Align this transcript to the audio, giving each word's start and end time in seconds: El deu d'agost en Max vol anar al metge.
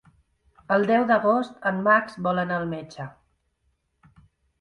El 0.77 0.85
deu 0.91 1.03
d'agost 1.11 1.67
en 1.71 1.81
Max 1.87 2.17
vol 2.29 2.41
anar 2.45 2.57
al 2.61 2.65
metge. 2.71 3.07